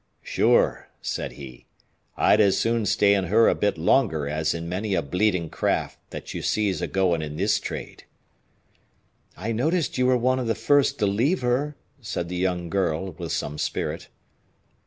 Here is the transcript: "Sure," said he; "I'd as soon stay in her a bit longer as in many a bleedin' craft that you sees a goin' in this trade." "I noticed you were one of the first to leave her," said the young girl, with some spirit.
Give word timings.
"Sure," 0.23 0.89
said 0.99 1.33
he; 1.33 1.67
"I'd 2.17 2.39
as 2.41 2.57
soon 2.57 2.87
stay 2.87 3.13
in 3.13 3.25
her 3.25 3.47
a 3.47 3.53
bit 3.53 3.77
longer 3.77 4.27
as 4.27 4.55
in 4.55 4.67
many 4.67 4.95
a 4.95 5.01
bleedin' 5.03 5.51
craft 5.51 5.99
that 6.09 6.33
you 6.33 6.41
sees 6.41 6.81
a 6.81 6.87
goin' 6.87 7.21
in 7.21 7.35
this 7.35 7.59
trade." 7.59 8.05
"I 9.37 9.51
noticed 9.51 9.99
you 9.99 10.07
were 10.07 10.17
one 10.17 10.39
of 10.39 10.47
the 10.47 10.55
first 10.55 10.97
to 10.97 11.05
leave 11.05 11.41
her," 11.43 11.75
said 12.01 12.29
the 12.29 12.35
young 12.35 12.67
girl, 12.67 13.11
with 13.11 13.31
some 13.31 13.59
spirit. 13.59 14.07